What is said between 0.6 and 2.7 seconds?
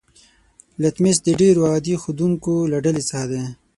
لتمس د ډیرو عادي ښودونکو